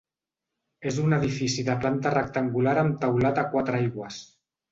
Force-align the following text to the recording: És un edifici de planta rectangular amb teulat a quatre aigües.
És 0.91 0.95
un 1.03 1.13
edifici 1.17 1.65
de 1.67 1.75
planta 1.83 2.13
rectangular 2.15 2.75
amb 2.85 2.97
teulat 3.05 3.43
a 3.45 3.47
quatre 3.53 3.79
aigües. 3.83 4.19